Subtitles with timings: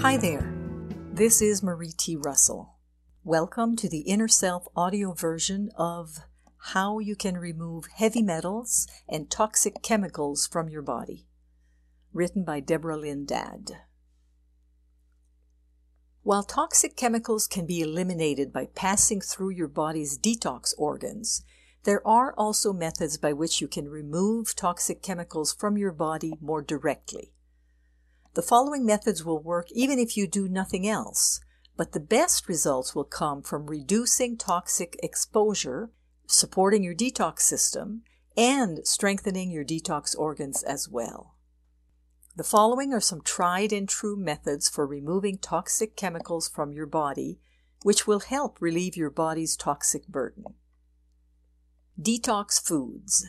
[0.00, 0.54] Hi there.
[1.12, 2.14] This is Marie T.
[2.14, 2.76] Russell.
[3.24, 6.18] Welcome to the Inner Self audio version of
[6.56, 11.26] How You Can Remove Heavy Metals and Toxic Chemicals from Your Body,
[12.12, 13.72] written by Deborah Lynn Dadd.
[16.22, 21.42] While toxic chemicals can be eliminated by passing through your body's detox organs,
[21.82, 26.62] there are also methods by which you can remove toxic chemicals from your body more
[26.62, 27.32] directly.
[28.34, 31.40] The following methods will work even if you do nothing else,
[31.76, 35.90] but the best results will come from reducing toxic exposure,
[36.26, 38.02] supporting your detox system,
[38.36, 41.34] and strengthening your detox organs as well.
[42.36, 47.40] The following are some tried and true methods for removing toxic chemicals from your body,
[47.82, 50.44] which will help relieve your body's toxic burden.
[52.00, 53.26] Detox foods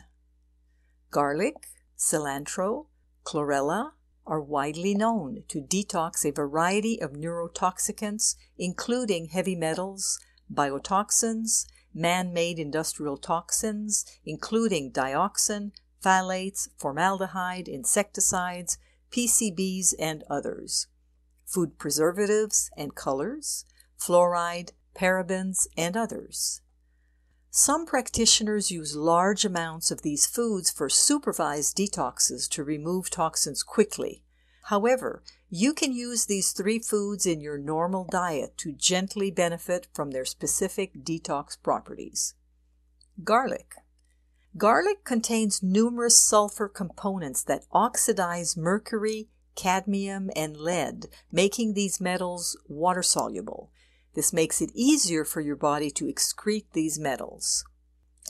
[1.09, 2.85] Garlic, cilantro,
[3.25, 3.93] chlorella
[4.29, 10.19] are widely known to detox a variety of neurotoxicants, including heavy metals,
[10.53, 15.71] biotoxins, man made industrial toxins, including dioxin,
[16.03, 18.77] phthalates, formaldehyde, insecticides,
[19.11, 20.85] PCBs, and others,
[21.43, 23.65] food preservatives and colors,
[23.99, 26.61] fluoride, parabens, and others.
[27.51, 34.23] Some practitioners use large amounts of these foods for supervised detoxes to remove toxins quickly.
[34.65, 40.11] However, you can use these three foods in your normal diet to gently benefit from
[40.11, 42.35] their specific detox properties.
[43.23, 43.73] Garlic.
[44.55, 53.01] Garlic contains numerous sulfur components that oxidize mercury, cadmium, and lead, making these metals water
[53.01, 53.71] soluble.
[54.13, 57.63] This makes it easier for your body to excrete these metals.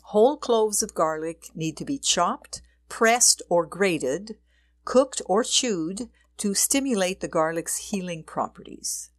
[0.03, 4.37] Whole cloves of garlic need to be chopped, pressed, or grated,
[4.83, 9.11] cooked or chewed to stimulate the garlic's healing properties.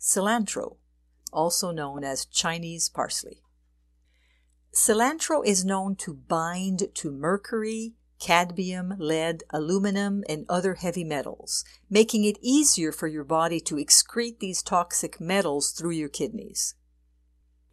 [0.00, 0.76] Cilantro,
[1.32, 3.42] also known as Chinese parsley.
[4.72, 7.94] Cilantro is known to bind to mercury,
[8.24, 14.38] cadmium, lead, aluminum, and other heavy metals, making it easier for your body to excrete
[14.38, 16.74] these toxic metals through your kidneys.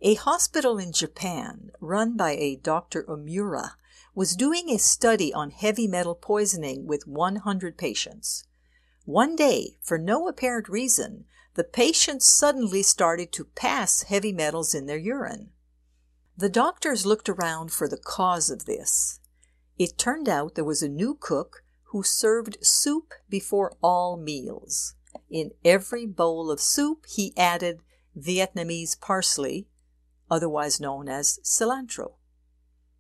[0.02, 3.04] A hospital in Japan, run by a Dr.
[3.04, 3.76] Omura,
[4.14, 8.44] was doing a study on heavy metal poisoning with 100 patients.
[9.06, 11.24] One day, for no apparent reason,
[11.54, 15.52] the patients suddenly started to pass heavy metals in their urine.
[16.36, 19.22] The doctors looked around for the cause of this.
[19.82, 24.94] It turned out there was a new cook who served soup before all meals.
[25.28, 27.82] In every bowl of soup, he added
[28.16, 29.70] Vietnamese parsley,
[30.30, 32.18] otherwise known as cilantro.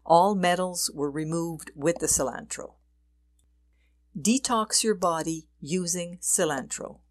[0.03, 2.77] All metals were removed with the cilantro.
[4.19, 7.01] Detox your body using cilantro.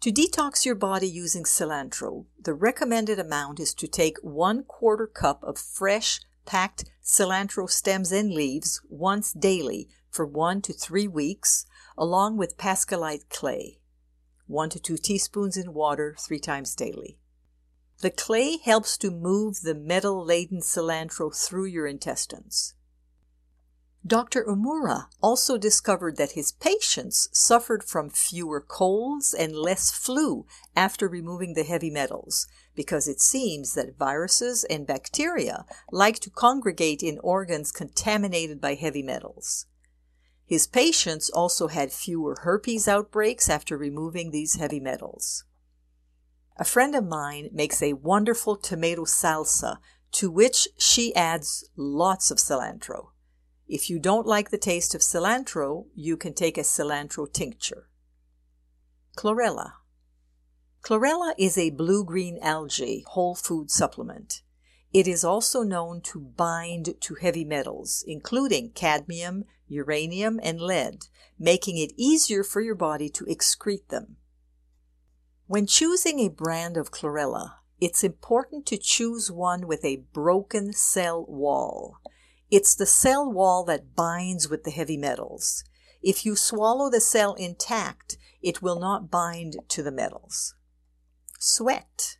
[0.00, 5.44] To detox your body using cilantro, the recommended amount is to take one quarter cup
[5.44, 11.66] of fresh, packed cilantro stems and leaves once daily for one to three weeks,
[11.96, 13.78] along with pascalite clay.
[14.46, 17.18] One to two teaspoons in water three times daily.
[18.00, 22.74] The clay helps to move the metal laden cilantro through your intestines.
[24.08, 24.42] Dr.
[24.44, 31.52] Omura also discovered that his patients suffered from fewer colds and less flu after removing
[31.52, 37.70] the heavy metals, because it seems that viruses and bacteria like to congregate in organs
[37.70, 39.66] contaminated by heavy metals.
[40.46, 45.44] His patients also had fewer herpes outbreaks after removing these heavy metals.
[46.56, 49.76] A friend of mine makes a wonderful tomato salsa
[50.12, 53.08] to which she adds lots of cilantro.
[53.68, 57.90] If you don't like the taste of cilantro, you can take a cilantro tincture.
[59.14, 59.72] Chlorella.
[60.82, 64.40] Chlorella is a blue-green algae whole food supplement.
[64.92, 71.08] It is also known to bind to heavy metals, including cadmium, uranium, and lead,
[71.38, 74.16] making it easier for your body to excrete them.
[75.46, 81.26] When choosing a brand of chlorella, it's important to choose one with a broken cell
[81.28, 81.98] wall.
[82.50, 85.64] It's the cell wall that binds with the heavy metals.
[86.02, 90.54] If you swallow the cell intact, it will not bind to the metals.
[91.38, 92.16] Sweat.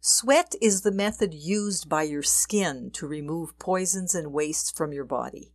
[0.00, 5.04] Sweat is the method used by your skin to remove poisons and wastes from your
[5.04, 5.52] body.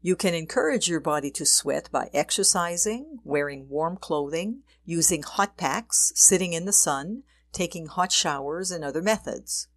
[0.00, 6.12] You can encourage your body to sweat by exercising, wearing warm clothing, using hot packs,
[6.16, 7.22] sitting in the sun,
[7.52, 9.68] taking hot showers, and other methods.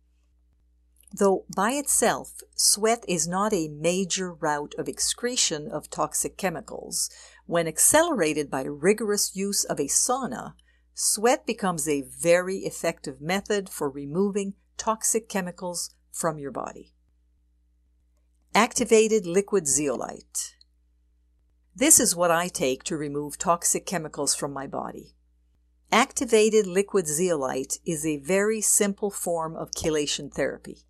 [1.17, 7.09] Though by itself, sweat is not a major route of excretion of toxic chemicals,
[7.45, 10.55] When accelerated by rigorous use of a sauna,
[10.93, 16.93] sweat becomes a very effective method for removing toxic chemicals from your body.
[18.53, 20.57] Activated liquid zeolite.
[21.73, 25.15] This is what I take to remove toxic chemicals from my body.
[25.93, 30.85] Activated liquid zeolite is a very simple form of chelation therapy.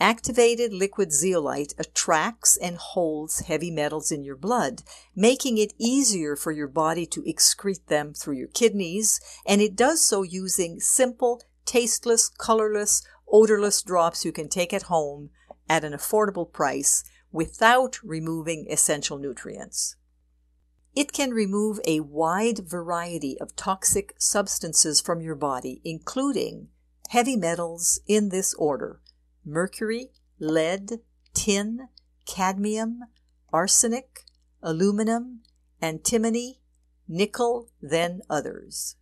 [0.00, 4.82] Activated liquid zeolite attracts and holds heavy metals in your blood,
[5.14, 10.02] making it easier for your body to excrete them through your kidneys, and it does
[10.02, 15.30] so using simple, tasteless, colorless, odorless drops you can take at home
[15.68, 19.96] at an affordable price without removing essential nutrients.
[20.94, 26.68] It can remove a wide variety of toxic substances from your body, including
[27.10, 29.00] heavy metals in this order
[29.44, 31.00] mercury, lead,
[31.32, 31.88] tin,
[32.26, 33.00] cadmium,
[33.52, 34.24] arsenic,
[34.62, 35.40] aluminum,
[35.80, 36.60] antimony,
[37.06, 38.96] nickel, then others.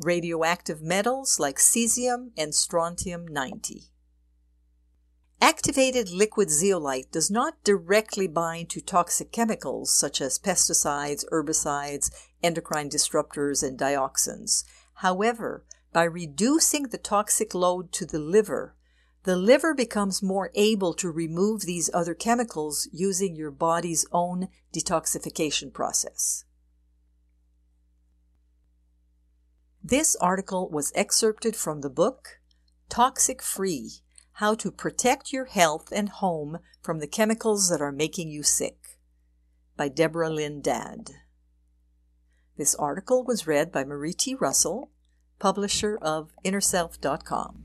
[0.00, 3.90] Radioactive metals like cesium and strontium 90.
[5.40, 12.10] Activated liquid zeolite does not directly bind to toxic chemicals such as pesticides, herbicides,
[12.42, 14.64] endocrine disruptors, and dioxins.
[14.94, 18.74] However, by reducing the toxic load to the liver,
[19.24, 25.72] the liver becomes more able to remove these other chemicals using your body's own detoxification
[25.72, 26.44] process.
[29.82, 32.40] This article was excerpted from the book
[32.88, 34.00] Toxic Free
[34.38, 38.98] how to Protect Your Health and Home from the Chemicals That Are Making You Sick
[39.76, 41.10] by Deborah Lynn Dadd.
[42.56, 44.34] This article was read by Marie T.
[44.34, 44.90] Russell,
[45.38, 47.64] publisher of InnerSelf.com.